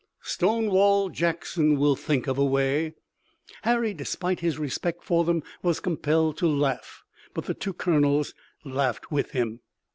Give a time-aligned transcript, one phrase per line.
[0.23, 2.95] "Stonewall Jackson will think of a way."
[3.61, 7.03] Harry, despite his respect for them, was compelled to laugh.
[7.35, 8.33] But the two colonels
[8.65, 9.59] laughed with him.